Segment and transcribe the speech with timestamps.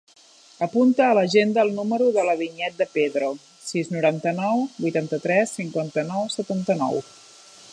[0.65, 3.29] Apunta a l'agenda el número de la Vinyet De Pedro:
[3.67, 6.99] sis, noranta-nou, vuitanta-tres, cinquanta-nou, setanta-nou.